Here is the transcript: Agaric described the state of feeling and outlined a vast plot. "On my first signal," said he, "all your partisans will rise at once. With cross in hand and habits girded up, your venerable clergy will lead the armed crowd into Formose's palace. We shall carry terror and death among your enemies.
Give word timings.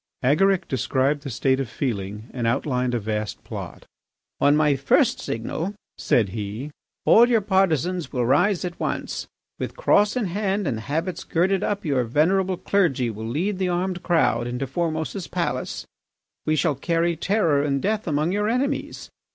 Agaric 0.23 0.67
described 0.67 1.21
the 1.21 1.29
state 1.29 1.59
of 1.59 1.69
feeling 1.69 2.27
and 2.33 2.47
outlined 2.47 2.95
a 2.95 2.99
vast 2.99 3.43
plot. 3.43 3.85
"On 4.39 4.55
my 4.55 4.75
first 4.75 5.19
signal," 5.19 5.75
said 5.95 6.29
he, 6.29 6.71
"all 7.05 7.29
your 7.29 7.39
partisans 7.41 8.11
will 8.11 8.25
rise 8.25 8.65
at 8.65 8.79
once. 8.79 9.27
With 9.59 9.75
cross 9.75 10.15
in 10.15 10.25
hand 10.25 10.65
and 10.65 10.79
habits 10.79 11.23
girded 11.23 11.63
up, 11.63 11.85
your 11.85 12.03
venerable 12.03 12.57
clergy 12.57 13.11
will 13.11 13.27
lead 13.27 13.59
the 13.59 13.69
armed 13.69 14.01
crowd 14.01 14.47
into 14.47 14.65
Formose's 14.65 15.27
palace. 15.27 15.85
We 16.47 16.55
shall 16.55 16.73
carry 16.73 17.15
terror 17.15 17.61
and 17.61 17.79
death 17.79 18.07
among 18.07 18.31
your 18.31 18.49
enemies. 18.49 19.11